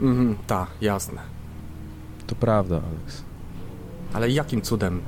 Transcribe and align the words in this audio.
Mhm, 0.00 0.36
ta, 0.46 0.66
jasne. 0.80 1.20
To 2.26 2.34
prawda, 2.34 2.76
Alex. 2.76 3.22
Ale 4.12 4.30
jakim 4.30 4.62
cudem? 4.62 5.00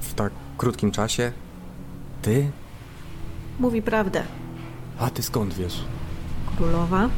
W 0.00 0.14
tak 0.14 0.32
krótkim 0.58 0.90
czasie? 0.90 1.32
Ty? 2.22 2.50
Mówi 3.60 3.82
prawdę. 3.82 4.22
A 4.98 5.10
ty 5.10 5.22
skąd 5.22 5.54
wiesz? 5.54 5.84
Królowa? 6.56 7.08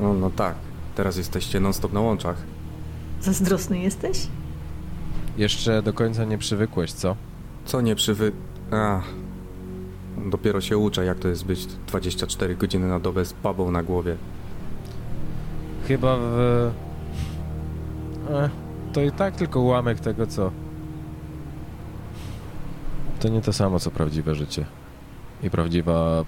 No, 0.00 0.14
no 0.14 0.30
tak. 0.30 0.54
Teraz 0.94 1.16
jesteście 1.16 1.60
non-stop 1.60 1.92
na 1.92 2.00
łączach. 2.00 2.36
Zazdrosny 3.20 3.78
jesteś? 3.78 4.26
Jeszcze 5.36 5.82
do 5.82 5.92
końca 5.92 6.24
nie 6.24 6.38
przywykłeś, 6.38 6.92
co? 6.92 7.16
Co 7.64 7.80
nie 7.80 7.94
przywy... 7.94 8.32
A. 8.70 9.00
Dopiero 10.30 10.60
się 10.60 10.78
uczę, 10.78 11.04
jak 11.04 11.18
to 11.18 11.28
jest 11.28 11.44
być 11.44 11.66
24 11.66 12.56
godziny 12.56 12.88
na 12.88 13.00
dobę 13.00 13.24
z 13.24 13.32
babą 13.32 13.70
na 13.70 13.82
głowie. 13.82 14.16
Chyba 15.88 16.16
w... 16.16 16.70
E, 18.30 18.50
to 18.92 19.02
i 19.02 19.12
tak 19.12 19.36
tylko 19.36 19.60
ułamek 19.60 20.00
tego, 20.00 20.26
co... 20.26 20.52
To 23.20 23.28
nie 23.28 23.40
to 23.40 23.52
samo, 23.52 23.78
co 23.78 23.90
prawdziwe 23.90 24.34
życie. 24.34 24.66
I 25.42 25.50
prawdziwa... 25.50 26.24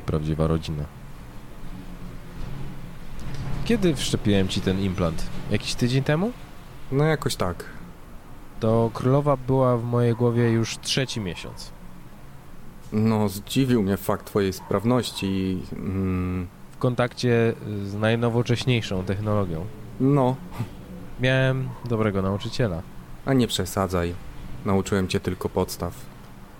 I 0.00 0.06
prawdziwa 0.06 0.46
rodzina. 0.46 0.84
Kiedy 3.64 3.94
wszczepiłem 3.94 4.48
ci 4.48 4.60
ten 4.60 4.80
implant? 4.80 5.26
Jakiś 5.50 5.74
tydzień 5.74 6.02
temu? 6.02 6.32
No 6.92 7.04
jakoś 7.04 7.36
tak. 7.36 7.64
To 8.60 8.90
królowa 8.94 9.36
była 9.36 9.76
w 9.76 9.84
mojej 9.84 10.14
głowie 10.14 10.50
już 10.50 10.78
trzeci 10.78 11.20
miesiąc. 11.20 11.72
No, 12.92 13.28
zdziwił 13.28 13.82
mnie 13.82 13.96
fakt 13.96 14.26
twojej 14.26 14.52
sprawności 14.52 15.26
i... 15.26 15.62
Mm, 15.72 16.46
W 16.76 16.78
kontakcie 16.78 17.54
z 17.84 17.94
najnowocześniejszą 17.94 19.04
technologią. 19.04 19.64
no, 20.00 20.36
Miałem 21.20 21.68
dobrego 21.88 22.22
nauczyciela. 22.22 22.82
a 23.26 23.32
nie 23.32 23.46
przesadzaj. 23.46 24.14
Nauczyłem 24.64 25.08
cię 25.08 25.20
tylko 25.20 25.48
podstaw. 25.48 25.94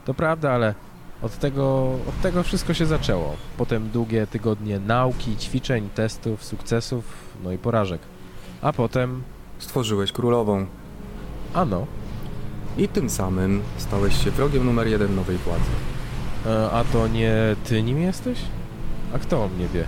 To 0.04 0.14
prawda, 0.14 0.52
ale 0.52 0.74
od 1.22 1.38
tego, 1.38 1.92
od 2.08 2.20
tego 2.22 2.42
wszystko 2.42 2.74
się 2.74 2.86
zaczęło. 2.86 3.36
Potem 3.58 3.88
długie 3.90 4.26
tygodnie 4.26 4.78
nauki, 4.78 5.36
ćwiczeń, 5.36 5.88
testów, 5.94 6.44
sukcesów, 6.44 7.04
no 7.44 7.52
i 7.52 7.58
porażek. 7.58 8.00
A 8.62 8.72
potem, 8.72 9.22
Stworzyłeś 9.58 10.12
królową 10.12 10.66
ano, 11.54 11.86
i 12.78 12.88
tym 12.88 13.10
samym 13.10 13.62
stałeś 13.76 14.24
się 14.24 14.30
wrogiem 14.30 14.66
numer 14.66 14.86
jeden 14.88 15.14
nowej 15.16 15.36
władzy. 15.36 15.70
e, 16.46 16.70
a 16.70 16.84
to 16.84 17.08
nie 17.08 17.32
ty 17.64 17.82
nim 17.82 18.00
jesteś? 18.00 18.38
A 19.14 19.18
kto 19.18 19.44
o 19.44 19.48
mnie 19.48 19.68
wie? 19.68 19.84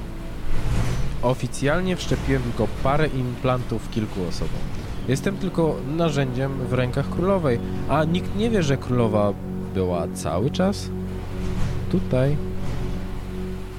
Oficjalnie 1.23 1.97
wszczepiłem 1.97 2.43
tylko 2.43 2.69
parę 2.83 3.07
implantów 3.07 3.91
kilku 3.91 4.25
osobom. 4.29 4.61
Jestem 5.09 5.37
tylko 5.37 5.77
narzędziem 5.97 6.53
w 6.67 6.73
rękach 6.73 7.11
królowej, 7.11 7.61
a 7.89 8.05
nikt 8.05 8.37
nie 8.37 8.51
wie, 8.51 8.63
że 8.63 8.77
królowa 8.77 9.33
była 9.75 10.09
cały 10.15 10.51
czas 10.51 10.91
tutaj. 11.91 12.37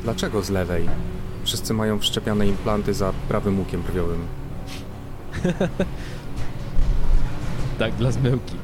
Dlaczego 0.03 0.41
z 0.41 0.49
lewej? 0.49 0.89
Wszyscy 1.43 1.73
mają 1.73 1.99
wszczepiane 1.99 2.47
implanty 2.47 2.93
za 2.93 3.13
prawym 3.27 3.59
łukiem 3.59 3.81
brwiowym. 3.81 4.19
Tak 7.79 7.93
dla 7.93 8.11
zmyłki. 8.11 8.55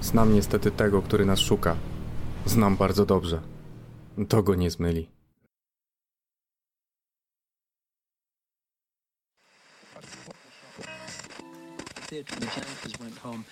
Znam 0.00 0.34
niestety 0.34 0.70
tego, 0.70 1.02
który 1.02 1.26
nas 1.26 1.38
szuka. 1.38 1.76
Znam 2.46 2.76
bardzo 2.76 3.06
dobrze. 3.06 3.40
To 4.28 4.42
go 4.42 4.54
nie 4.54 4.70
zmyli. 4.70 5.19
The 12.10 12.16
janitors 12.16 12.96
went 12.98 13.18
home. 13.18 13.44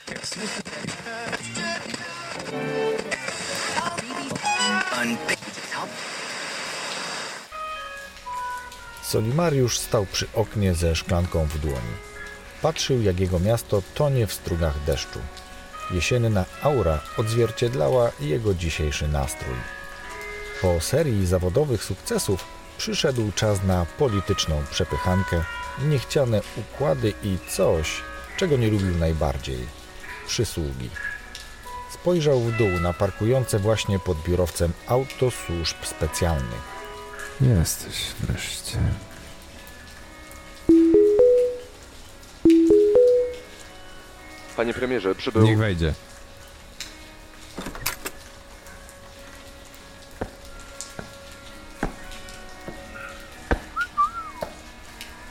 Solimariusz 9.03 9.79
stał 9.79 10.07
przy 10.07 10.27
oknie 10.35 10.75
ze 10.75 10.97
szklanką 10.97 11.45
w 11.45 11.59
dłoni. 11.59 11.97
Patrzył, 12.63 13.03
jak 13.03 13.21
jego 13.21 13.39
miasto 13.39 13.83
tonie 13.95 14.27
w 14.27 14.33
strugach 14.33 14.85
deszczu. 14.85 15.19
Jesienna 15.91 16.45
aura 16.63 17.01
odzwierciedlała 17.17 18.13
jego 18.21 18.55
dzisiejszy 18.55 19.09
nastrój. 19.09 19.57
Po 20.63 20.81
serii 20.81 21.27
zawodowych 21.27 21.85
sukcesów 21.85 22.45
przyszedł 22.79 23.33
czas 23.33 23.63
na 23.65 23.87
polityczną 23.99 24.63
przepychankę, 24.71 25.45
niechciane 25.83 26.41
układy 26.57 27.13
i 27.23 27.39
coś, 27.49 28.03
czego 28.39 28.57
nie 28.57 28.71
lubił 28.71 28.99
najbardziej 28.99 29.59
przysługi. 30.27 30.91
Spojrzał 31.91 32.41
w 32.41 32.57
dół 32.57 32.69
na 32.69 32.93
parkujące 32.93 33.59
właśnie 33.59 33.99
pod 33.99 34.23
biurowcem 34.23 34.73
auto 34.87 35.31
służb 35.31 35.77
specjalnych. 35.85 36.79
Jesteś 37.41 37.95
wreszcie. 38.21 38.79
Panie 44.57 44.75
premierze, 44.75 45.15
przybył... 45.15 45.43
Niech 45.43 45.59
wejdzie. 45.59 45.95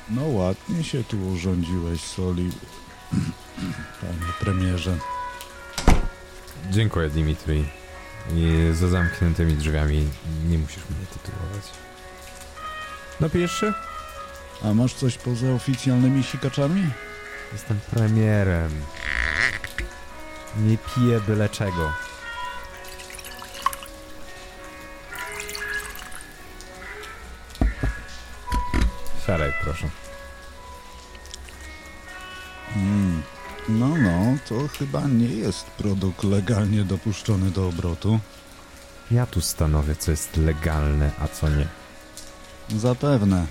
No 0.09 0.27
ładnie 0.27 0.83
się 0.83 1.03
tu 1.03 1.27
urządziłeś, 1.27 2.01
Soli. 2.01 2.51
Panie 4.01 4.33
premierze. 4.39 4.97
Dziękuję, 6.69 7.09
Dimitri. 7.09 7.65
I 8.35 8.69
za 8.73 8.87
zamkniętymi 8.87 9.53
drzwiami 9.53 10.09
nie 10.47 10.57
musisz 10.57 10.83
mnie 10.89 11.05
tytułować. 11.13 11.63
Napijesz 13.19 13.59
się? 13.59 13.73
A 14.63 14.73
masz 14.73 14.93
coś 14.93 15.17
poza 15.17 15.47
oficjalnymi 15.47 16.23
sikaczami? 16.23 16.89
Jestem 17.53 17.79
premierem. 17.91 18.71
Nie 20.57 20.77
piję 20.77 21.19
byle 21.27 21.49
czego. 21.49 21.91
Siadaj, 29.25 29.53
proszę. 29.63 29.89
Mm. 32.77 33.21
No, 33.69 33.87
no, 33.87 34.37
to 34.49 34.67
chyba 34.79 35.07
nie 35.07 35.27
jest 35.27 35.65
produkt 35.65 36.23
legalnie 36.23 36.83
dopuszczony 36.83 37.51
do 37.51 37.67
obrotu. 37.67 38.19
Ja 39.11 39.25
tu 39.25 39.41
stanowię, 39.41 39.95
co 39.95 40.11
jest 40.11 40.37
legalne, 40.37 41.11
a 41.19 41.27
co 41.27 41.49
nie. 41.49 41.67
Zapewne. 42.69 43.45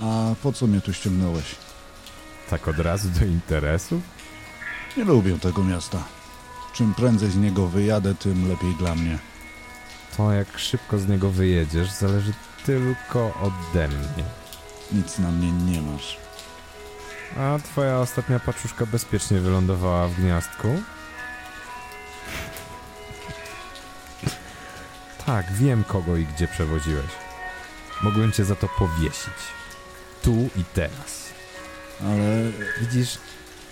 A 0.00 0.34
po 0.42 0.52
co 0.52 0.66
mnie 0.66 0.80
tu 0.80 0.92
ściągnąłeś? 0.92 1.44
Tak 2.50 2.68
od 2.68 2.78
razu 2.78 3.08
do 3.08 3.24
interesu? 3.24 4.00
Nie 4.96 5.04
lubię 5.04 5.38
tego 5.38 5.64
miasta. 5.64 6.04
Czym 6.72 6.94
prędzej 6.94 7.30
z 7.30 7.36
niego 7.36 7.66
wyjadę, 7.66 8.14
tym 8.14 8.48
lepiej 8.48 8.74
dla 8.74 8.94
mnie. 8.94 9.18
To 10.16 10.32
jak 10.32 10.58
szybko 10.58 10.98
z 10.98 11.08
niego 11.08 11.30
wyjedziesz, 11.30 11.90
zależy 11.90 12.32
tylko 12.66 13.34
ode 13.42 13.88
mnie. 13.88 14.24
Nic 14.92 15.18
na 15.18 15.30
mnie 15.30 15.52
nie 15.52 15.82
masz. 15.82 16.16
A 17.38 17.58
twoja 17.64 17.98
ostatnia 17.98 18.40
paczuszka 18.40 18.86
bezpiecznie 18.86 19.40
wylądowała 19.40 20.08
w 20.08 20.14
gniazdku? 20.14 20.68
Tak, 25.26 25.52
wiem 25.52 25.84
kogo 25.84 26.16
i 26.16 26.26
gdzie 26.26 26.48
przewoziłeś. 26.48 27.10
Mogłem 28.02 28.32
cię 28.32 28.44
za 28.44 28.54
to 28.54 28.68
powiesić. 28.78 29.38
Tu 30.22 30.48
i 30.56 30.64
teraz. 30.74 31.28
Ale 32.02 32.42
Widzisz, 32.80 33.18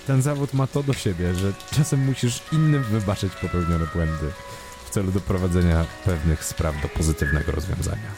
ten 0.06 0.22
zawód 0.22 0.54
ma 0.54 0.66
to 0.66 0.82
do 0.82 0.92
siebie, 0.92 1.34
że 1.34 1.52
czasem 1.76 2.00
musisz 2.00 2.42
innym 2.52 2.82
wybaczyć 2.82 3.32
popełnione 3.34 3.86
błędy 3.94 4.32
w 4.86 4.90
celu 4.90 5.12
doprowadzenia 5.12 5.84
pewnych 6.04 6.44
spraw 6.44 6.82
do 6.82 6.88
pozytywnego 6.88 7.52
rozwiązania. 7.52 8.10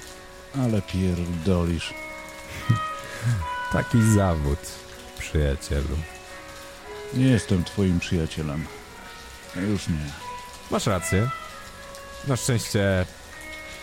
Ale 0.58 0.82
pierdolisz. 0.82 1.94
Taki 3.72 4.12
zawód, 4.14 4.58
przyjacielu. 5.18 5.98
Nie 7.14 7.26
jestem 7.26 7.64
twoim 7.64 8.00
przyjacielem. 8.00 8.66
Już 9.56 9.88
nie. 9.88 10.10
Masz 10.70 10.86
rację. 10.86 11.30
Na 12.28 12.36
szczęście 12.36 13.06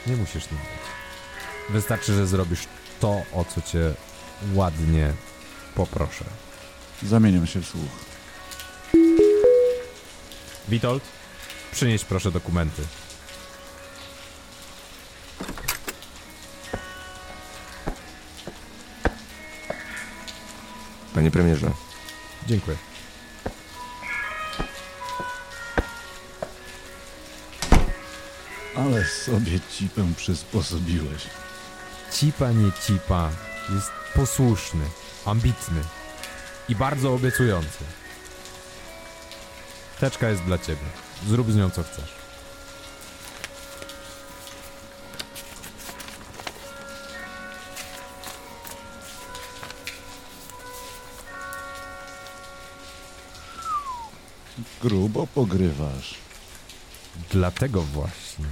nie 0.07 0.15
musisz 0.15 0.51
nim 0.51 0.59
być. 0.59 0.85
Wystarczy, 1.69 2.13
że 2.13 2.27
zrobisz 2.27 2.67
to, 2.99 3.21
o 3.33 3.45
co 3.45 3.61
cię 3.61 3.93
ładnie 4.53 5.13
poproszę. 5.75 6.25
Zamieniam 7.03 7.47
się 7.47 7.61
w 7.61 7.67
słuch. 7.67 7.91
Witold, 10.67 11.03
przynieś 11.71 12.05
proszę 12.05 12.31
dokumenty. 12.31 12.81
Panie 21.15 21.31
premierze, 21.31 21.71
Dziękuję. 22.47 22.77
Ale 28.75 29.05
sobie 29.05 29.59
cipę 29.77 30.13
przysposobiłeś. 30.17 31.23
Cipa 32.13 32.51
nie 32.51 32.71
cipa 32.87 33.29
jest 33.73 33.91
posłuszny, 34.15 34.85
ambitny 35.25 35.81
i 36.69 36.75
bardzo 36.75 37.13
obiecujący. 37.13 37.83
Teczka 39.99 40.29
jest 40.29 40.43
dla 40.43 40.57
ciebie. 40.57 40.85
Zrób 41.27 41.51
z 41.51 41.55
nią 41.55 41.69
co 41.69 41.83
chcesz. 41.83 42.24
Grubo 54.81 55.27
pogrywasz. 55.27 56.15
Dlatego 57.31 57.81
właśnie 57.81 58.45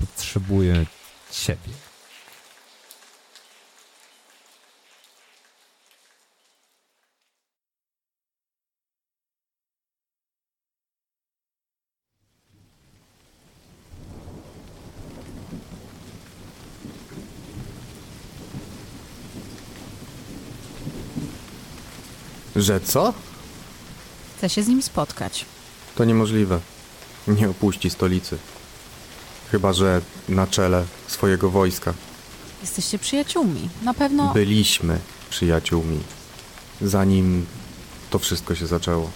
potrzebuję 0.00 0.86
ciebie. 1.32 1.72
Że 22.56 22.80
co? 22.80 23.12
Chcę 24.36 24.48
się 24.48 24.62
z 24.62 24.68
nim 24.68 24.82
spotkać. 24.82 25.44
To 25.94 26.04
niemożliwe. 26.04 26.60
Nie 27.28 27.50
opuści 27.50 27.90
stolicy. 27.90 28.38
Chyba, 29.50 29.72
że 29.72 30.00
na 30.28 30.46
czele 30.46 30.84
swojego 31.08 31.50
wojska. 31.50 31.94
Jesteście 32.62 32.98
przyjaciółmi. 32.98 33.68
Na 33.82 33.94
pewno. 33.94 34.32
Byliśmy 34.34 34.98
przyjaciółmi, 35.30 36.00
zanim 36.82 37.46
to 38.10 38.18
wszystko 38.18 38.54
się 38.54 38.66
zaczęło. 38.66 39.10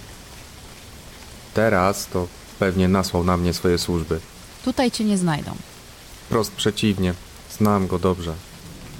Teraz 1.53 2.07
to 2.07 2.27
pewnie 2.59 2.87
nasłał 2.87 3.23
na 3.23 3.37
mnie 3.37 3.53
swoje 3.53 3.77
służby. 3.77 4.19
Tutaj 4.65 4.91
cię 4.91 5.03
nie 5.03 5.17
znajdą. 5.17 5.55
Prost 6.29 6.51
przeciwnie, 6.51 7.13
znam 7.57 7.87
go 7.87 7.99
dobrze. 7.99 8.33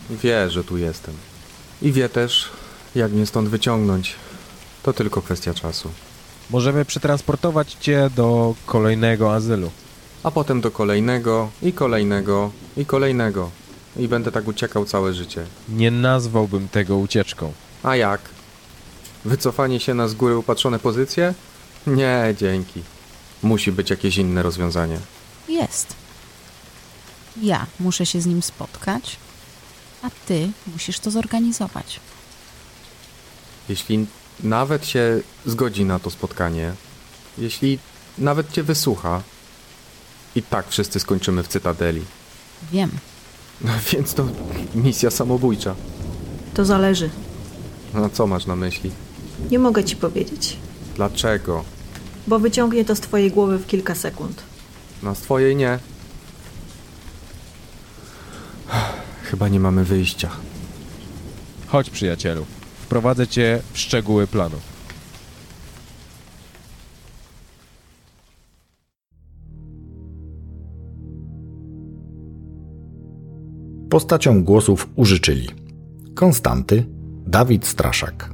Wie, 0.10 0.50
że 0.50 0.64
tu 0.64 0.78
jestem. 0.78 1.16
I 1.82 1.92
wie 1.92 2.10
też, 2.10 2.50
jak 2.96 3.12
mnie 3.12 3.26
stąd 3.26 3.50
wyciągnąć. 3.50 4.16
To 4.84 4.94
tylko 4.94 5.22
kwestia 5.22 5.54
czasu. 5.54 5.92
Możemy 6.52 6.86
przetransportować 6.86 7.74
cię 7.74 8.10
do 8.16 8.56
kolejnego 8.66 9.34
azylu. 9.34 9.72
A 10.24 10.32
potem 10.32 10.62
do 10.62 10.72
kolejnego, 10.72 11.50
i 11.62 11.74
kolejnego, 11.74 12.52
i 12.78 12.86
kolejnego. 12.86 13.50
I 13.98 14.08
będę 14.08 14.32
tak 14.32 14.48
uciekał 14.48 14.86
całe 14.86 15.14
życie. 15.14 15.46
Nie 15.70 15.92
nazwałbym 15.92 16.68
tego 16.68 16.98
ucieczką. 16.98 17.54
A 17.84 17.96
jak? 17.96 18.22
Wycofanie 19.26 19.80
się 19.80 19.94
na 19.94 20.08
z 20.08 20.14
góry 20.14 20.38
upatrzone 20.38 20.80
pozycje? 20.80 21.34
Nie, 21.88 22.36
dzięki. 22.40 22.82
Musi 23.44 23.72
być 23.72 23.90
jakieś 23.90 24.18
inne 24.18 24.44
rozwiązanie. 24.44 25.00
Jest. 25.50 25.96
Ja 27.42 27.66
muszę 27.80 28.06
się 28.06 28.22
z 28.22 28.26
nim 28.26 28.42
spotkać, 28.42 29.18
a 30.02 30.10
ty 30.28 30.52
musisz 30.74 31.00
to 31.00 31.12
zorganizować. 31.12 32.00
Jeśli 33.70 34.06
nawet 34.44 34.86
się 34.86 35.22
zgodzi 35.46 35.86
na 35.86 36.00
to 36.00 36.10
spotkanie, 36.10 36.74
jeśli 37.38 37.80
nawet 38.18 38.52
cię 38.52 38.64
wysłucha, 38.64 39.22
i 40.36 40.44
tak 40.44 40.68
wszyscy 40.70 41.00
skończymy 41.00 41.44
w 41.44 41.48
Cytadeli. 41.48 42.02
Wiem. 42.72 42.92
No 43.62 43.72
więc 43.94 44.14
to 44.14 44.28
misja 44.76 45.12
samobójcza. 45.12 45.76
To 46.54 46.66
zależy. 46.66 47.10
A 47.94 48.10
co 48.10 48.28
masz 48.28 48.46
na 48.46 48.56
myśli? 48.56 48.92
Nie 49.52 49.60
mogę 49.60 49.84
ci 49.84 49.96
powiedzieć, 49.96 50.58
Dlaczego? 50.96 51.64
bo 52.28 52.40
wyciągnie 52.40 52.86
to 52.86 52.96
z 52.96 53.00
twojej 53.00 53.32
głowy 53.32 53.58
w 53.58 53.68
kilka 53.68 53.96
sekund. 53.96 54.44
Na 55.04 55.16
swojej 55.16 55.56
nie. 55.56 55.80
Chyba 59.30 59.48
nie 59.48 59.60
mamy 59.60 59.84
wyjścia. 59.84 60.30
Chodź, 61.68 61.90
przyjacielu. 61.90 62.46
Wprowadzę 62.92 63.28
cię 63.28 63.62
w 63.74 63.78
szczegóły 63.78 64.28
planu. 64.28 64.56
Postaciom 73.90 74.44
głosów 74.44 74.90
użyczyli 74.96 75.50
Konstanty 76.16 76.86
Dawid 77.28 77.66
Straszak, 77.66 78.30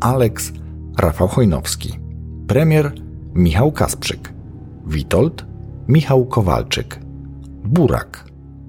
Aleks 0.00 0.52
Rafał 0.98 1.28
Chojnowski, 1.28 1.98
premier 2.46 2.92
Michał 3.34 3.72
Kasprzyk, 3.72 4.32
Witold 4.86 5.44
Michał 5.88 6.26
Kowalczyk, 6.26 7.00
Burak 7.64 8.24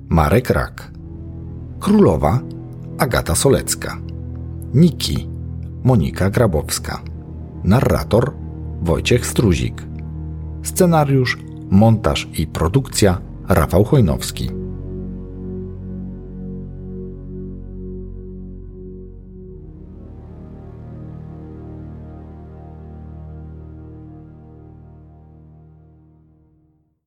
Marek 0.10 0.50
Rak, 0.50 0.92
Królowa 1.80 2.40
Agata 2.98 3.36
Solecka, 3.36 4.05
Niki. 4.75 5.27
Monika 5.83 6.30
Grabowska, 6.30 7.01
narrator 7.63 8.33
Wojciech 8.81 9.25
Struzik, 9.25 9.83
scenariusz, 10.63 11.38
montaż 11.69 12.27
i 12.38 12.48
produkcja 12.48 13.22
Rafał 13.48 13.83
Chojnowski. 13.83 14.50